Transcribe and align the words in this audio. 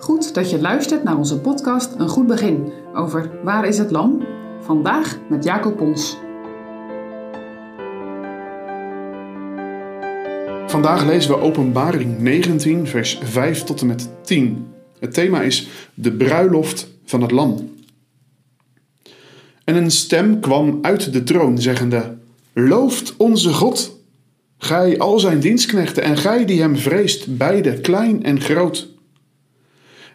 Goed 0.00 0.34
dat 0.34 0.50
je 0.50 0.60
luistert 0.60 1.04
naar 1.04 1.16
onze 1.16 1.40
podcast 1.40 1.94
Een 1.98 2.08
Goed 2.08 2.26
Begin 2.26 2.72
over 2.94 3.30
Waar 3.44 3.66
is 3.66 3.78
het 3.78 3.90
Lam? 3.90 4.26
Vandaag 4.60 5.18
met 5.28 5.44
Jacob 5.44 5.76
Pons. 5.76 6.16
Vandaag 10.66 11.04
lezen 11.06 11.30
we 11.30 11.40
Openbaring 11.40 12.18
19, 12.18 12.86
vers 12.86 13.18
5 13.22 13.62
tot 13.62 13.80
en 13.80 13.86
met 13.86 14.08
10. 14.22 14.66
Het 14.98 15.14
thema 15.14 15.42
is 15.42 15.68
de 15.94 16.12
bruiloft 16.12 16.88
van 17.04 17.22
het 17.22 17.30
Lam. 17.30 17.74
En 19.64 19.76
een 19.76 19.90
stem 19.90 20.40
kwam 20.40 20.78
uit 20.82 21.12
de 21.12 21.22
troon, 21.22 21.58
zeggende: 21.58 22.16
Looft 22.52 23.14
onze 23.16 23.52
God, 23.52 23.98
gij 24.58 24.98
al 24.98 25.18
zijn 25.18 25.40
dienstknechten 25.40 26.02
en 26.02 26.16
gij 26.16 26.44
die 26.44 26.60
hem 26.60 26.76
vreest, 26.76 27.36
beide 27.36 27.80
klein 27.80 28.22
en 28.22 28.40
groot. 28.40 28.98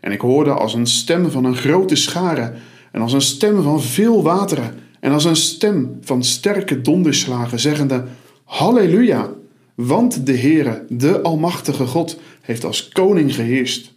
En 0.06 0.12
ik 0.12 0.22
hoorde 0.22 0.54
als 0.54 0.74
een 0.74 0.88
stem 0.88 1.32
van 1.32 1.46
een 1.46 1.56
grote 1.56 1.96
schare, 1.96 2.54
en 2.92 3.02
als 3.02 3.14
een 3.14 3.22
stem 3.22 3.62
van 3.62 3.82
veel 3.82 4.24
wateren, 4.24 4.74
en 5.00 5.12
als 5.12 5.26
een 5.26 5.36
stem 5.36 5.98
van 6.02 6.24
sterke 6.24 6.82
donderslagen, 6.82 7.60
zeggende: 7.60 8.04
Halleluja! 8.44 9.30
Want 9.76 10.26
de 10.26 10.38
Heere, 10.38 10.86
de 10.90 11.22
Almachtige 11.22 11.86
God, 11.86 12.20
heeft 12.42 12.66
als 12.66 12.90
koning 12.90 13.36
geheerst. 13.36 13.94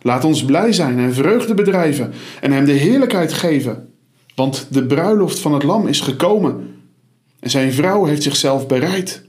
Laat 0.00 0.24
ons 0.24 0.44
blij 0.44 0.72
zijn 0.72 0.98
en 0.98 1.14
vreugde 1.14 1.54
bedrijven 1.54 2.12
en 2.40 2.52
hem 2.52 2.64
de 2.64 2.72
heerlijkheid 2.72 3.32
geven. 3.32 3.88
Want 4.34 4.66
de 4.70 4.86
bruiloft 4.86 5.38
van 5.38 5.52
het 5.52 5.62
lam 5.62 5.86
is 5.86 6.00
gekomen 6.00 6.74
en 7.40 7.50
zijn 7.50 7.72
vrouw 7.72 8.04
heeft 8.04 8.22
zichzelf 8.22 8.66
bereid. 8.66 9.22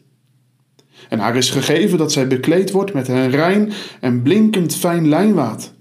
En 1.10 1.20
haar 1.20 1.36
is 1.36 1.50
gegeven 1.50 1.98
dat 1.98 2.12
zij 2.12 2.28
bekleed 2.28 2.72
wordt 2.72 2.94
met 2.94 3.08
een 3.08 3.30
rein 3.30 3.72
en 4.00 4.22
blinkend 4.22 4.76
fijn 4.76 5.10
lijnwaad. 5.10 5.76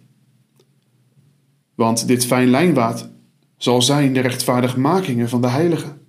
Want 1.76 2.06
dit 2.06 2.26
fijn 2.26 2.50
lijnwaad 2.50 3.10
zal 3.56 3.82
zijn 3.82 4.12
de 4.12 4.20
rechtvaardigmakingen 4.20 5.28
van 5.28 5.40
de 5.40 5.48
heiligen. 5.48 6.00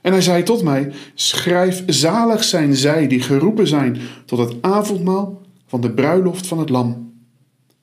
En 0.00 0.12
hij 0.12 0.22
zei 0.22 0.42
tot 0.42 0.62
mij: 0.62 0.92
Schrijf, 1.14 1.82
zalig 1.86 2.44
zijn 2.44 2.74
zij 2.74 3.06
die 3.06 3.20
geroepen 3.20 3.66
zijn 3.66 3.98
tot 4.24 4.38
het 4.38 4.54
avondmaal 4.60 5.40
van 5.66 5.80
de 5.80 5.90
bruiloft 5.90 6.46
van 6.46 6.58
het 6.58 6.68
Lam. 6.68 7.12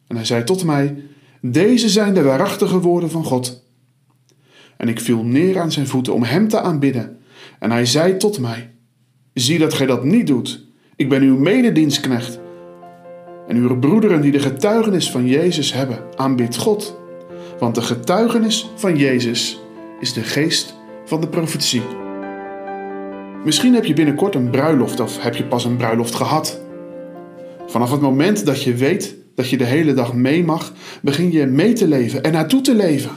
En 0.07 0.15
hij 0.15 0.25
zei 0.25 0.43
tot 0.43 0.63
mij: 0.63 0.95
Deze 1.41 1.89
zijn 1.89 2.13
de 2.13 2.23
waarachtige 2.23 2.79
woorden 2.79 3.09
van 3.09 3.23
God. 3.23 3.63
En 4.77 4.87
ik 4.87 4.99
viel 4.99 5.23
neer 5.23 5.59
aan 5.59 5.71
zijn 5.71 5.87
voeten 5.87 6.13
om 6.13 6.23
hem 6.23 6.47
te 6.47 6.61
aanbidden. 6.61 7.17
En 7.59 7.71
hij 7.71 7.85
zei 7.85 8.17
tot 8.17 8.39
mij: 8.39 8.73
Zie 9.33 9.59
dat 9.59 9.73
gij 9.73 9.85
dat 9.85 10.03
niet 10.03 10.27
doet. 10.27 10.65
Ik 10.95 11.09
ben 11.09 11.21
uw 11.21 11.37
mededienstknecht. 11.37 12.39
En 13.47 13.55
uw 13.55 13.79
broederen 13.79 14.21
die 14.21 14.31
de 14.31 14.39
getuigenis 14.39 15.11
van 15.11 15.27
Jezus 15.27 15.73
hebben, 15.73 15.99
aanbid 16.15 16.57
God. 16.57 16.99
Want 17.59 17.75
de 17.75 17.81
getuigenis 17.81 18.69
van 18.75 18.97
Jezus 18.97 19.61
is 19.99 20.13
de 20.13 20.23
geest 20.23 20.75
van 21.05 21.21
de 21.21 21.27
profetie. 21.27 21.81
Misschien 23.43 23.73
heb 23.73 23.85
je 23.85 23.93
binnenkort 23.93 24.35
een 24.35 24.49
bruiloft 24.49 24.99
of 24.99 25.21
heb 25.21 25.35
je 25.35 25.45
pas 25.45 25.65
een 25.65 25.77
bruiloft 25.77 26.15
gehad. 26.15 26.61
Vanaf 27.67 27.91
het 27.91 28.01
moment 28.01 28.45
dat 28.45 28.63
je 28.63 28.75
weet 28.75 29.15
dat 29.35 29.49
je 29.49 29.57
de 29.57 29.63
hele 29.63 29.93
dag 29.93 30.13
mee 30.13 30.43
mag, 30.43 30.73
begin 31.01 31.31
je 31.31 31.45
mee 31.45 31.73
te 31.73 31.87
leven 31.87 32.23
en 32.23 32.31
naartoe 32.31 32.61
te 32.61 32.75
leven. 32.75 33.11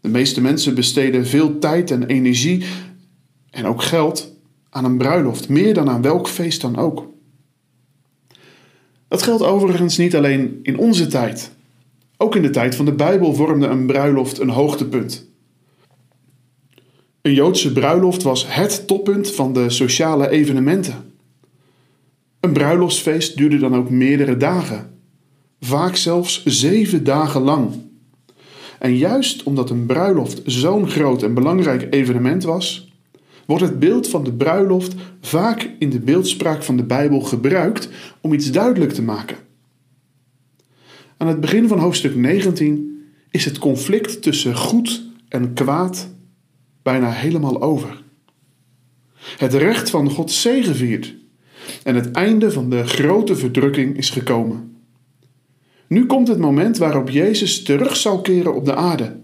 De 0.00 0.08
meeste 0.08 0.40
mensen 0.40 0.74
besteden 0.74 1.26
veel 1.26 1.58
tijd 1.58 1.90
en 1.90 2.06
energie 2.06 2.64
en 3.50 3.66
ook 3.66 3.82
geld 3.82 4.36
aan 4.70 4.84
een 4.84 4.98
bruiloft, 4.98 5.48
meer 5.48 5.74
dan 5.74 5.90
aan 5.90 6.02
welk 6.02 6.28
feest 6.28 6.60
dan 6.60 6.76
ook. 6.76 7.13
Dat 9.14 9.22
geldt 9.22 9.42
overigens 9.42 9.96
niet 9.96 10.16
alleen 10.16 10.58
in 10.62 10.78
onze 10.78 11.06
tijd. 11.06 11.50
Ook 12.16 12.36
in 12.36 12.42
de 12.42 12.50
tijd 12.50 12.74
van 12.74 12.84
de 12.84 12.92
Bijbel 12.92 13.34
vormde 13.34 13.66
een 13.66 13.86
bruiloft 13.86 14.38
een 14.38 14.48
hoogtepunt. 14.48 15.30
Een 17.22 17.34
Joodse 17.34 17.72
bruiloft 17.72 18.22
was 18.22 18.46
het 18.48 18.86
toppunt 18.86 19.30
van 19.30 19.52
de 19.52 19.70
sociale 19.70 20.28
evenementen. 20.28 21.14
Een 22.40 22.52
bruiloftsfeest 22.52 23.36
duurde 23.36 23.58
dan 23.58 23.76
ook 23.76 23.90
meerdere 23.90 24.36
dagen, 24.36 24.98
vaak 25.60 25.96
zelfs 25.96 26.44
zeven 26.44 27.04
dagen 27.04 27.40
lang. 27.40 27.70
En 28.78 28.96
juist 28.96 29.42
omdat 29.42 29.70
een 29.70 29.86
bruiloft 29.86 30.42
zo'n 30.44 30.88
groot 30.88 31.22
en 31.22 31.34
belangrijk 31.34 31.86
evenement 31.90 32.44
was, 32.44 32.92
wordt 33.46 33.62
het 33.62 33.78
beeld 33.78 34.08
van 34.08 34.24
de 34.24 34.32
bruiloft 34.32 34.94
vaak 35.20 35.70
in 35.78 35.90
de 35.90 36.00
beeldspraak 36.00 36.62
van 36.62 36.76
de 36.76 36.84
Bijbel 36.84 37.20
gebruikt 37.20 37.88
om 38.20 38.32
iets 38.32 38.50
duidelijk 38.50 38.92
te 38.92 39.02
maken. 39.02 39.36
Aan 41.16 41.28
het 41.28 41.40
begin 41.40 41.68
van 41.68 41.78
hoofdstuk 41.78 42.14
19 42.14 43.04
is 43.30 43.44
het 43.44 43.58
conflict 43.58 44.22
tussen 44.22 44.56
goed 44.56 45.02
en 45.28 45.52
kwaad 45.52 46.08
bijna 46.82 47.10
helemaal 47.10 47.62
over. 47.62 48.02
Het 49.38 49.54
recht 49.54 49.90
van 49.90 50.10
God 50.10 50.30
zegeviert 50.30 51.14
en 51.82 51.94
het 51.94 52.10
einde 52.10 52.50
van 52.50 52.70
de 52.70 52.86
grote 52.86 53.36
verdrukking 53.36 53.96
is 53.96 54.10
gekomen. 54.10 54.76
Nu 55.86 56.06
komt 56.06 56.28
het 56.28 56.38
moment 56.38 56.78
waarop 56.78 57.08
Jezus 57.08 57.62
terug 57.62 57.96
zal 57.96 58.20
keren 58.20 58.54
op 58.54 58.64
de 58.64 58.74
aarde. 58.74 59.20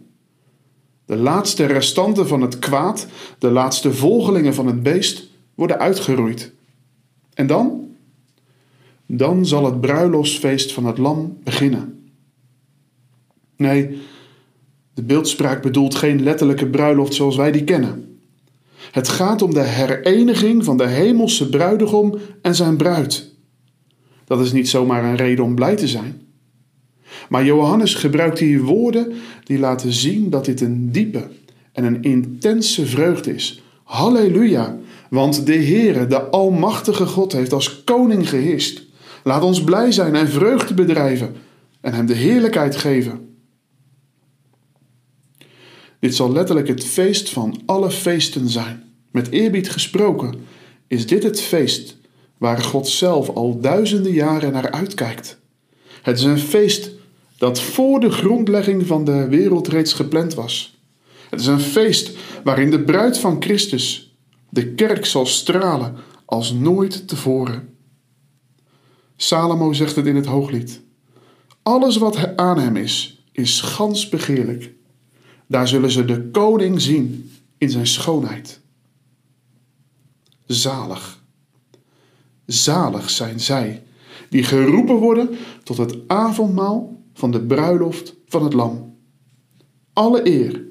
De 1.11 1.17
laatste 1.17 1.65
restanten 1.65 2.29
van 2.29 2.41
het 2.41 2.59
kwaad, 2.59 3.07
de 3.39 3.51
laatste 3.51 3.93
volgelingen 3.93 4.55
van 4.55 4.67
het 4.67 4.83
beest, 4.83 5.29
worden 5.55 5.79
uitgeroeid. 5.79 6.53
En 7.35 7.47
dan? 7.47 7.89
Dan 9.07 9.47
zal 9.47 9.65
het 9.65 9.81
bruiloftsfeest 9.81 10.73
van 10.73 10.87
het 10.87 10.99
lam 10.99 11.39
beginnen. 11.45 12.11
Nee, 13.57 13.99
de 14.95 15.03
beeldspraak 15.03 15.63
bedoelt 15.63 15.95
geen 15.95 16.23
letterlijke 16.23 16.67
bruiloft 16.67 17.15
zoals 17.15 17.37
wij 17.37 17.53
die 17.53 17.65
kennen. 17.65 18.19
Het 18.91 19.09
gaat 19.09 19.43
om 19.43 19.55
de 19.55 19.65
hereniging 19.65 20.65
van 20.65 20.77
de 20.77 20.87
hemelse 20.87 21.49
bruidegom 21.49 22.19
en 22.43 22.55
zijn 22.55 22.77
bruid. 22.77 23.35
Dat 24.25 24.41
is 24.41 24.53
niet 24.53 24.69
zomaar 24.69 25.05
een 25.05 25.17
reden 25.17 25.45
om 25.45 25.55
blij 25.55 25.77
te 25.77 25.89
zijn. 25.89 26.30
Maar 27.31 27.45
Johannes 27.45 27.95
gebruikt 27.95 28.39
hier 28.39 28.63
woorden 28.63 29.13
die 29.45 29.59
laten 29.59 29.93
zien 29.93 30.31
dat 30.31 30.45
dit 30.45 30.61
een 30.61 30.93
diepe 30.93 31.29
en 31.73 31.85
een 31.85 32.03
intense 32.03 32.87
vreugde 32.87 33.35
is. 33.35 33.63
Halleluja, 33.85 34.77
want 35.11 35.47
de 35.47 35.55
Heere, 35.55 36.07
de 36.07 36.21
Almachtige 36.21 37.07
God, 37.07 37.33
heeft 37.33 37.53
als 37.53 37.85
koning 37.85 38.29
geheerst. 38.29 38.83
Laat 39.25 39.43
ons 39.43 39.65
blij 39.65 39.93
zijn 39.93 40.15
en 40.15 40.29
vreugde 40.29 40.75
bedrijven 40.75 41.35
en 41.81 41.95
hem 41.95 42.07
de 42.07 42.15
heerlijkheid 42.15 42.77
geven. 42.77 43.37
Dit 45.99 46.15
zal 46.15 46.33
letterlijk 46.33 46.69
het 46.69 46.85
feest 46.85 47.29
van 47.29 47.63
alle 47.67 47.91
feesten 47.91 48.49
zijn. 48.49 48.83
Met 49.11 49.31
eerbied 49.31 49.71
gesproken 49.71 50.35
is 50.87 51.07
dit 51.07 51.23
het 51.23 51.41
feest 51.41 51.97
waar 52.39 52.63
God 52.63 52.89
zelf 52.89 53.29
al 53.29 53.61
duizenden 53.61 54.13
jaren 54.13 54.53
naar 54.53 54.71
uitkijkt. 54.71 55.39
Het 56.03 56.19
is 56.19 56.25
een 56.25 56.39
feest 56.39 56.99
dat 57.41 57.61
voor 57.61 58.01
de 58.01 58.11
grondlegging 58.11 58.87
van 58.87 59.05
de 59.05 59.29
wereld 59.29 59.69
reeds 59.69 59.93
gepland 59.93 60.35
was. 60.35 60.79
Het 61.31 61.41
is 61.41 61.47
een 61.47 61.61
feest 61.61 62.19
waarin 62.45 62.71
de 62.71 62.83
bruid 62.83 63.19
van 63.19 63.43
Christus, 63.43 64.17
de 64.49 64.75
kerk, 64.75 65.07
zal 65.07 65.27
stralen 65.27 65.95
als 66.25 66.53
nooit 66.53 67.09
tevoren. 67.09 67.75
Salomo 69.17 69.73
zegt 69.73 69.97
het 69.97 70.07
in 70.07 70.17
het 70.17 70.27
hooglied. 70.27 70.81
Alles 71.63 71.97
wat 71.97 72.37
aan 72.37 72.59
hem 72.59 72.77
is, 72.77 73.25
is 73.33 73.61
gans 73.61 74.09
begeerlijk. 74.09 74.73
Daar 75.47 75.69
zullen 75.69 75.91
ze 75.91 76.05
de 76.05 76.31
koning 76.31 76.81
zien 76.81 77.33
in 77.59 77.71
zijn 77.71 77.87
schoonheid. 77.87 78.61
Zalig. 80.47 81.23
Zalig 82.47 83.11
zijn 83.11 83.41
zij 83.41 83.83
die 84.29 84.43
geroepen 84.45 84.97
worden 84.97 85.29
tot 85.63 85.77
het 85.77 85.97
avondmaal 86.07 86.99
van 87.21 87.31
de 87.31 87.41
bruiloft 87.41 88.17
van 88.27 88.45
het 88.45 88.53
Lam. 88.53 88.97
Alle 89.93 90.29
eer, 90.29 90.65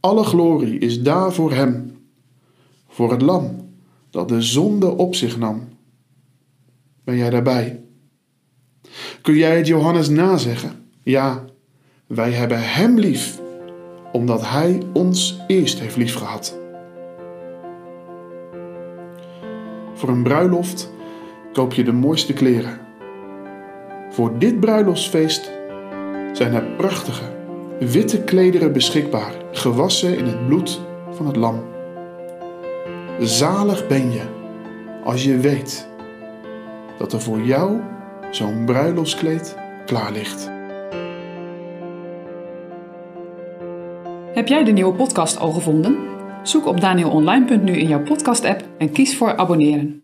alle 0.00 0.24
glorie 0.24 0.78
is 0.78 1.02
daar 1.02 1.32
voor 1.32 1.52
hem, 1.52 1.96
voor 2.88 3.10
het 3.10 3.22
Lam 3.22 3.72
dat 4.10 4.28
de 4.28 4.42
zonde 4.42 4.96
op 4.96 5.14
zich 5.14 5.38
nam. 5.38 5.68
Ben 7.04 7.16
jij 7.16 7.30
daarbij? 7.30 7.84
Kun 9.22 9.34
jij 9.34 9.56
het 9.56 9.66
Johannes 9.66 10.08
nazeggen? 10.08 10.88
Ja, 11.02 11.44
wij 12.06 12.30
hebben 12.32 12.58
hem 12.60 12.98
lief 12.98 13.40
omdat 14.12 14.48
Hij 14.48 14.82
ons 14.92 15.40
eerst 15.46 15.80
heeft 15.80 15.96
liefgehad. 15.96 16.58
Voor 19.94 20.08
een 20.08 20.22
bruiloft 20.22 20.92
koop 21.52 21.72
je 21.72 21.84
de 21.84 21.92
mooiste 21.92 22.32
kleren. 22.32 22.80
Voor 24.10 24.38
dit 24.38 24.60
bruiloftsfeest 24.60 25.53
zijn 26.34 26.54
er 26.54 26.64
prachtige, 26.76 27.24
witte 27.78 28.22
klederen 28.22 28.72
beschikbaar, 28.72 29.32
gewassen 29.52 30.18
in 30.18 30.24
het 30.24 30.46
bloed 30.46 30.80
van 31.10 31.26
het 31.26 31.36
lam. 31.36 31.62
Zalig 33.20 33.86
ben 33.86 34.12
je 34.12 34.22
als 35.04 35.24
je 35.24 35.38
weet 35.38 35.88
dat 36.98 37.12
er 37.12 37.20
voor 37.20 37.40
jou 37.40 37.80
zo'n 38.30 38.64
bruiloftskleed 38.64 39.56
klaar 39.86 40.12
ligt. 40.12 40.50
Heb 44.32 44.48
jij 44.48 44.64
de 44.64 44.72
nieuwe 44.72 44.94
podcast 44.94 45.38
al 45.38 45.50
gevonden? 45.50 45.96
Zoek 46.42 46.66
op 46.66 46.80
danielonline.nu 46.80 47.72
in 47.72 47.88
jouw 47.88 48.02
podcast-app 48.02 48.62
en 48.78 48.92
kies 48.92 49.16
voor 49.16 49.36
abonneren. 49.36 50.02